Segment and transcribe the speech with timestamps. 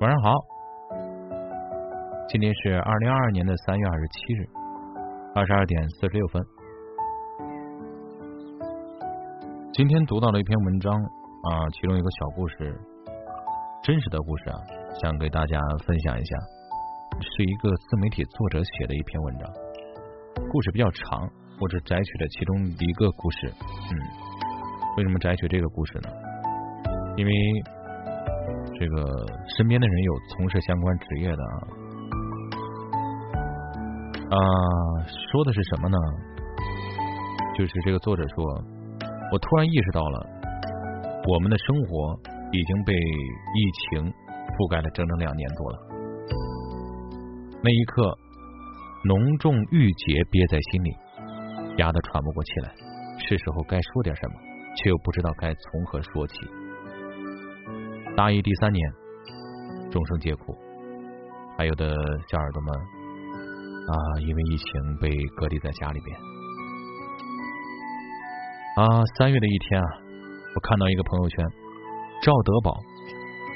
[0.00, 0.32] 晚上好，
[2.26, 4.48] 今天是二零二二年的三月二十七日，
[5.34, 6.42] 二十二点四十六分。
[9.74, 12.80] 今天读到了一篇文章啊，其中一个小故事，
[13.82, 14.56] 真实的故事啊，
[15.02, 16.34] 想给大家分享一下，
[17.20, 19.52] 是一个自媒体作者写的一篇文章，
[20.50, 21.28] 故事比较长，
[21.60, 23.52] 我只摘取了其中一个故事。
[23.52, 23.92] 嗯，
[24.96, 26.08] 为什么摘取这个故事呢？
[27.18, 27.32] 因为。
[28.78, 31.42] 这个身边的人有从事相关职业的
[34.30, 34.38] 啊，
[35.06, 35.96] 说的是什么呢？
[37.58, 38.44] 就是这个作者说，
[39.32, 40.26] 我突然意识到了，
[41.28, 42.18] 我们的生活
[42.52, 44.12] 已经被疫情
[44.56, 45.78] 覆盖了整整两年多了。
[47.62, 48.16] 那一刻，
[49.04, 50.96] 浓重郁结憋在心里，
[51.76, 52.72] 压得喘不过气来。
[53.18, 54.34] 是时候该说点什么，
[54.76, 56.34] 却又不知道该从何说起。
[58.20, 58.92] 大一第三年，
[59.90, 60.54] 众生皆苦，
[61.56, 61.96] 还有的
[62.28, 66.14] 小耳朵们啊，因为疫情被隔离在家里边
[68.76, 69.02] 啊。
[69.16, 69.88] 三月的一天啊，
[70.54, 71.46] 我看到一个朋友圈，
[72.20, 72.76] 赵德宝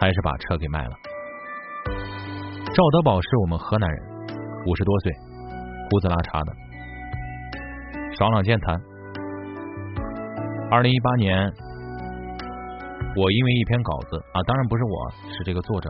[0.00, 0.96] 还是把车给卖了。
[2.72, 4.02] 赵德宝是我们河南人，
[4.64, 5.12] 五十多岁，
[5.90, 6.52] 胡子拉碴的，
[8.16, 8.80] 爽朗健谈。
[10.70, 11.52] 二零一八年。
[13.16, 15.88] 我因为一篇稿子啊，当然不是我，是这个作者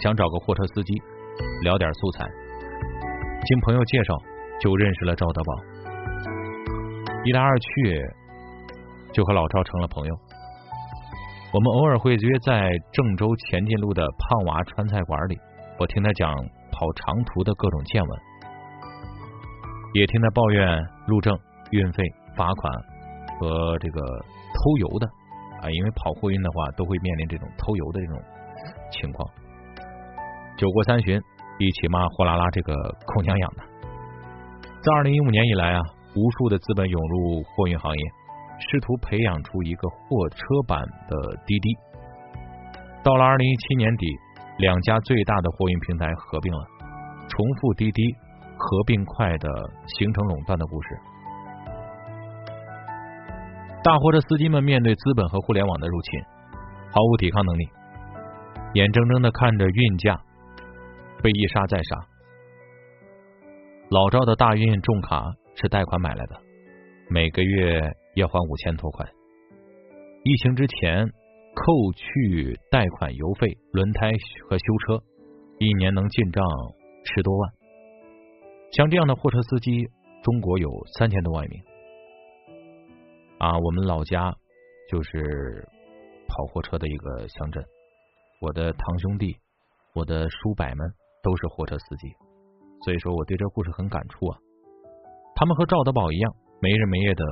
[0.00, 0.94] 想找个货车司机
[1.62, 2.26] 聊点素材，
[3.44, 4.16] 经朋友介绍
[4.58, 5.52] 就认识了赵德宝，
[7.24, 8.02] 一来二去
[9.12, 10.14] 就和老赵成了朋友。
[11.52, 15.38] 我们偶尔会约在郑州前进路的胖娃川菜馆里，
[15.78, 16.34] 我听他讲
[16.72, 18.20] 跑长途的各种见闻，
[19.92, 21.38] 也听他抱怨路政、
[21.72, 22.02] 运费、
[22.34, 22.72] 罚款
[23.38, 25.06] 和这个偷油的。
[25.62, 28.18] 啊，因为跑货运的话，都会面临这种偷油的这种
[28.90, 29.28] 情况。
[30.56, 31.20] 酒过三巡，
[31.58, 32.74] 一起骂货拉拉这个
[33.06, 33.62] 空娘养的。
[34.80, 35.80] 自二零一五年以来啊，
[36.14, 38.02] 无数的资本涌入货运行业，
[38.58, 41.76] 试图培养出一个货车版的滴滴。
[43.02, 44.06] 到了二零一七年底，
[44.58, 46.66] 两家最大的货运平台合并了，
[47.28, 48.02] 重复滴滴
[48.56, 49.48] 合并快的
[49.98, 50.88] 形成垄断的故事。
[53.82, 56.20] 大货车司机们面对资本和互联网的入侵，
[56.90, 57.68] 毫无抵抗能力，
[58.74, 60.20] 眼睁睁的看着运价
[61.22, 61.96] 被一杀再杀。
[63.88, 65.22] 老赵的大运重卡
[65.54, 66.36] 是贷款买来的，
[67.08, 67.80] 每个月
[68.16, 69.06] 要还五千多块。
[70.24, 71.06] 疫情之前，
[71.54, 74.10] 扣去贷款油费、轮胎
[74.50, 75.02] 和修车，
[75.58, 76.44] 一年能进账
[77.04, 77.52] 十多万。
[78.72, 79.88] 像这样的货车司机，
[80.22, 80.68] 中国有
[80.98, 81.62] 三千多万名。
[83.38, 84.34] 啊，我们老家
[84.90, 85.64] 就是
[86.26, 87.64] 跑货车的一个乡镇。
[88.40, 89.36] 我的堂兄弟，
[89.94, 92.08] 我的叔伯们都是货车司机，
[92.82, 94.38] 所以说我对这故事很感触啊。
[95.36, 97.24] 他们和赵德宝一样，没日没夜的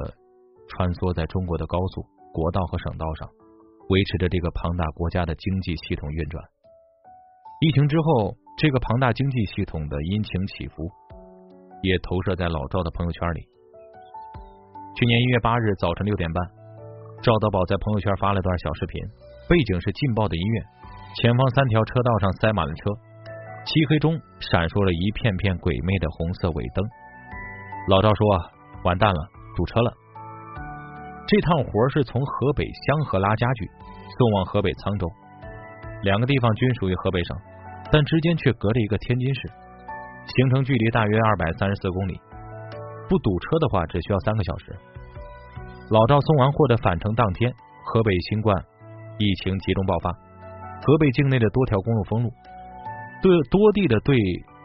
[0.68, 3.28] 穿梭在中国的高速、国道和省道上，
[3.88, 6.44] 维持着这个庞大国家的经济系统运转。
[7.62, 10.88] 疫情之后，这个庞大经济系统的阴晴起伏，
[11.82, 13.48] 也投射在老赵的朋友圈里。
[14.96, 16.42] 去年一月八日早晨六点半，
[17.20, 18.96] 赵德宝在朋友圈发了段小视频，
[19.46, 20.62] 背景是劲爆的音乐，
[21.20, 22.88] 前方三条车道上塞满了车，
[23.66, 26.80] 漆黑中闪烁了一片片鬼魅的红色尾灯。
[27.88, 28.24] 老赵说
[28.88, 29.20] ：“完蛋了，
[29.54, 29.92] 堵车了。”
[31.28, 33.68] 这趟活是从河北香河拉家具
[34.16, 35.04] 送往河北沧州，
[36.04, 37.36] 两个地方均属于河北省，
[37.92, 39.40] 但之间却隔着一个天津市，
[40.40, 42.18] 行程距离大约二百三十四公里。
[43.08, 44.74] 不堵车的话，只需要三个小时。
[45.90, 47.52] 老赵送完货的返程当天，
[47.84, 48.56] 河北新冠
[49.18, 50.10] 疫情集中爆发，
[50.84, 52.30] 河北境内的多条公路封路，
[53.22, 54.16] 对多地的对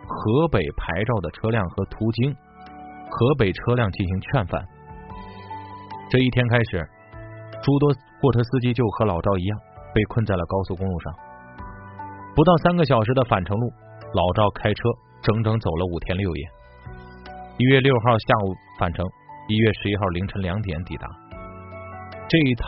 [0.07, 2.33] 河北牌照的车辆和途经
[3.09, 4.65] 河北车辆进行劝返。
[6.09, 6.89] 这一天开始，
[7.61, 9.59] 诸多货车司机就和老赵一样，
[9.93, 11.13] 被困在了高速公路上。
[12.35, 13.71] 不到三个小时的返程路，
[14.13, 14.89] 老赵开车
[15.21, 16.49] 整整走了五天六夜。
[17.61, 19.05] 一月六号下午返程，
[19.47, 21.05] 一月十一号凌晨两点抵达。
[22.27, 22.65] 这一趟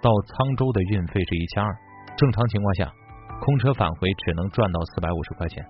[0.00, 1.68] 到沧州的运费是一千二，
[2.16, 2.88] 正常情况下，
[3.44, 5.60] 空车返回只能赚到四百五十块钱。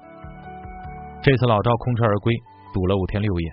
[1.26, 2.30] 这次老赵空车而归，
[2.72, 3.50] 堵了五天六夜，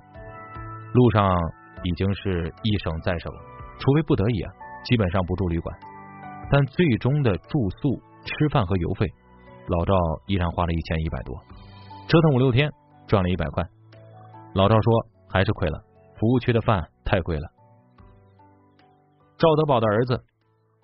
[0.94, 1.34] 路上
[1.82, 3.34] 已经是一省再省，
[3.82, 4.54] 除非不得已啊，
[4.86, 5.76] 基本上不住旅馆。
[6.54, 7.98] 但最终的住宿、
[8.30, 9.08] 吃饭和油费，
[9.74, 9.94] 老赵
[10.28, 11.34] 依然花了一千一百多，
[12.06, 12.70] 折腾五六天
[13.08, 13.66] 赚了一百块。
[14.54, 15.84] 老赵说：“还是亏了，
[16.20, 17.48] 服务区的饭太贵了。”
[19.38, 20.26] 赵德宝的儿子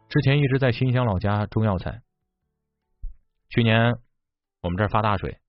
[0.08, 2.02] 之前一直在新乡老家种药材，
[3.50, 3.92] 去年
[4.62, 5.40] 我们这儿发大水，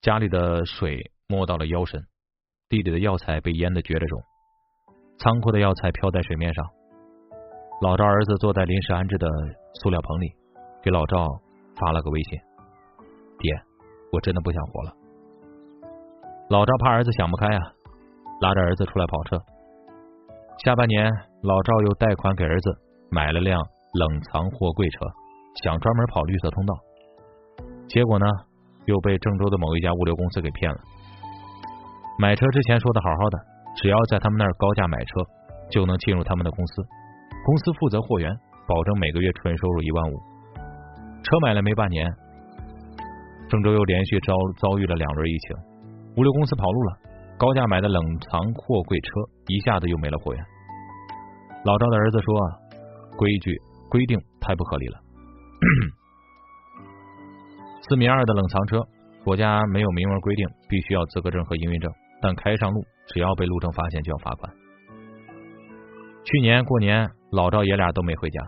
[0.00, 2.06] 家里的水没到了腰身，
[2.68, 4.22] 地里的药材被淹得绝了种，
[5.18, 6.64] 仓库的药材漂在水面上。
[7.82, 9.28] 老赵儿子坐在临时安置的
[9.82, 10.32] 塑料棚里，
[10.82, 11.26] 给老赵
[11.74, 12.38] 发了个微信
[13.40, 13.52] ：“爹，
[14.12, 14.96] 我真的不想活了。”
[16.52, 17.60] 老赵怕儿子想不开啊，
[18.42, 19.38] 拉着儿子出来跑车。
[20.62, 21.10] 下半年，
[21.40, 22.70] 老赵又贷款给儿子
[23.10, 23.58] 买了辆
[23.94, 24.98] 冷藏货柜车，
[25.64, 26.74] 想专门跑绿色通道。
[27.88, 28.26] 结果呢，
[28.84, 30.76] 又被郑州的某一家物流公司给骗了。
[32.18, 33.38] 买车之前说的好好的，
[33.76, 35.24] 只要在他们那儿高价买车，
[35.70, 36.82] 就能进入他们的公司。
[37.46, 38.30] 公司负责货源，
[38.68, 40.20] 保证每个月纯收入一万五。
[41.22, 42.06] 车买了没半年，
[43.48, 45.56] 郑州又连续遭遭遇了两轮疫情，
[46.16, 46.98] 物流公司跑路了，
[47.38, 49.08] 高价买的冷藏货柜车
[49.48, 50.44] 一下子又没了货源。
[51.64, 52.34] 老赵的儿子说
[53.16, 54.98] ：“规矩规定太不合理了，
[57.88, 58.80] 四米二的冷藏车，
[59.24, 64.52] 国家没有明文规定必须要资格证和营运证，但开上路只要被路政发现就要罚款。”
[66.24, 67.08] 去年过年。
[67.32, 68.42] 老赵爷俩都没回家，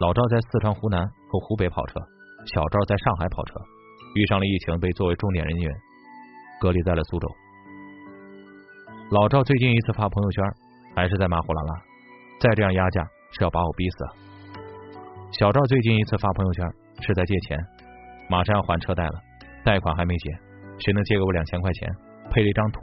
[0.00, 2.00] 老赵在四川、湖南和湖北跑车，
[2.52, 3.54] 小赵在上海跑车，
[4.16, 5.72] 遇上了疫情，被作为重点人员
[6.64, 7.28] 隔离在了苏州。
[9.10, 10.42] 老赵最近一次发朋友圈，
[10.96, 11.82] 还是在骂呼啦啦，
[12.40, 14.10] 再这样压价是要把我逼死啊。
[15.30, 16.66] 小赵最近一次发朋友圈
[17.02, 17.58] 是在借钱，
[18.30, 19.12] 马上要还车贷了，
[19.62, 20.30] 贷款还没结，
[20.78, 21.94] 谁能借给我两千块钱？
[22.30, 22.80] 配了一张图，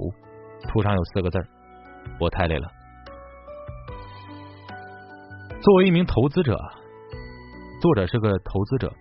[0.69, 1.39] 图上有四个字
[2.19, 2.67] 我太累了。
[5.59, 6.55] 作为一名投资者，
[7.81, 8.93] 作者是个投资者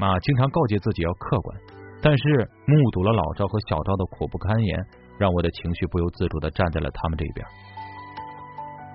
[0.00, 1.60] 啊，经常告诫自己要客观。
[2.02, 4.76] 但是目睹了老赵和小赵的苦不堪言，
[5.18, 7.46] 让我的情绪不由自主的站在了他们这边。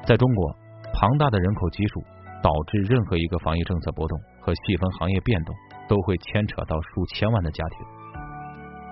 [0.05, 0.55] 在中国，
[0.93, 2.03] 庞大的人口基数
[2.43, 5.55] 导致任何一个防疫政策波动和细分行业变动，
[5.87, 7.79] 都会牵扯到数千万的家庭。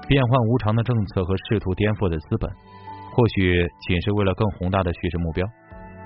[0.08, 2.50] 变幻无常的政策和试图颠覆的资本，
[3.12, 5.46] 或许仅是为了更宏大的叙事目标，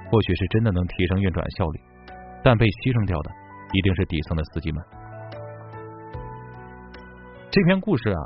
[0.10, 1.80] 或许是真的能提升运转效率。
[2.42, 3.30] 但被牺牲掉的
[3.74, 4.82] 一定是底层的司机们。
[7.52, 8.22] 这篇故事啊，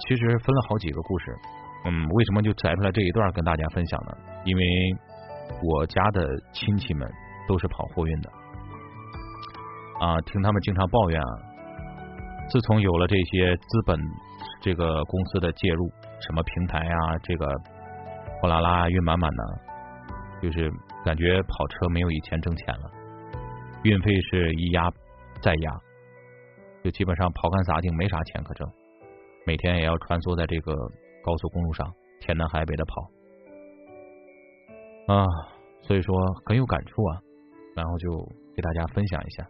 [0.00, 1.26] 其实分了好几个故事。
[1.84, 4.12] 嗯，为什么就摘出来这一段跟大家分享呢？
[4.44, 4.62] 因为
[5.62, 7.08] 我家的亲戚们
[7.46, 8.28] 都是跑货运的
[10.00, 11.32] 啊，听他们经常抱怨啊，
[12.48, 13.96] 自从有了这些资本
[14.60, 15.88] 这个公司的介入，
[16.18, 17.46] 什么平台啊，这个
[18.40, 19.44] 货拉拉运满满的，
[20.42, 20.68] 就是
[21.04, 22.90] 感觉跑车没有以前挣钱了。
[23.84, 24.90] 运费是一压
[25.40, 25.70] 再压，
[26.84, 28.70] 就基本上刨干砸净没啥钱可挣，
[29.46, 30.76] 每天也要穿梭在这个
[31.24, 31.90] 高速公路上
[32.20, 33.08] 天南海北的跑
[35.08, 35.24] 啊，
[35.80, 36.14] 所以说
[36.44, 37.20] 很有感触啊，
[37.74, 39.48] 然后就给大家分享一下，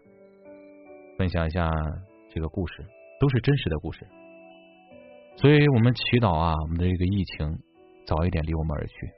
[1.19, 1.69] 分享一下
[2.31, 2.86] 这个故事，
[3.19, 4.06] 都是真实的故事，
[5.34, 7.58] 所以我们祈祷啊，我们的这个疫情
[8.06, 9.10] 早一点离我们而去，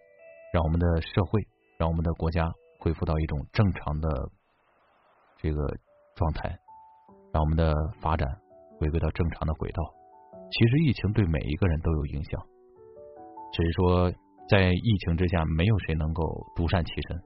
[0.54, 1.46] 让我们的社会，
[1.76, 4.08] 让我们的国家恢复到一种正常的。
[5.38, 5.60] 这个
[6.16, 6.58] 状态，
[7.36, 8.26] 让我们的发展
[8.80, 9.82] 回归到正常的轨道。
[10.50, 12.40] 其实疫情对每一个人都有影响，
[13.52, 14.10] 只是说
[14.48, 16.24] 在疫情之下，没有谁能够
[16.56, 17.20] 独善其身，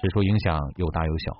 [0.00, 1.32] 只说影响有大有小。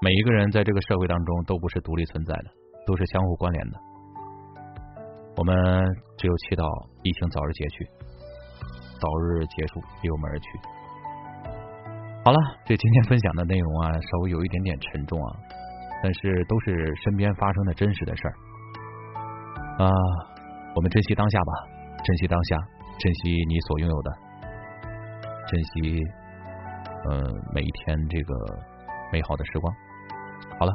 [0.00, 2.44] 每一个人在这个社会当中都不是独立存在的，
[2.86, 3.78] 都是相互关联的。
[5.36, 5.54] 我们
[6.16, 6.64] 只有祈祷
[7.02, 7.84] 疫情早日结去，
[8.98, 10.48] 早日结束，离我们而去。
[12.26, 15.30] 好了，这今天分享的内容啊，稍微有一点点沉重啊，
[16.02, 18.34] 但是都是身边发生的真实的事儿
[19.84, 19.88] 啊。
[20.74, 21.52] 我们珍惜当下吧，
[22.02, 22.56] 珍惜当下，
[22.98, 24.10] 珍惜你所拥有的，
[25.46, 26.02] 珍惜
[27.08, 28.34] 嗯每一天这个
[29.12, 29.72] 美好的时光。
[30.58, 30.72] 好了，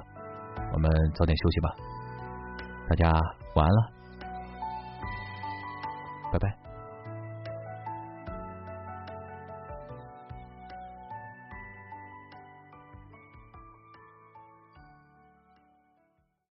[0.72, 1.70] 我们早点休息吧，
[2.88, 3.12] 大家
[3.56, 3.92] 晚安了，
[6.32, 6.61] 拜拜。